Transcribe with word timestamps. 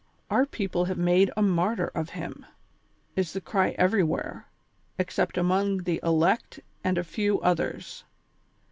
"Our 0.31 0.47
people 0.47 0.85
have 0.85 0.97
made 0.97 1.29
a 1.37 1.43
martyr 1.43 1.91
of 1.93 2.09
him, 2.17 2.43
is 3.15 3.33
the 3.33 3.39
cry 3.39 3.75
everywhere, 3.77 4.47
except 4.97 5.37
among 5.37 5.83
the 5.83 5.99
elect 6.01 6.59
and 6.83 6.97
a 6.97 7.03
few 7.03 7.39
others. 7.41 8.03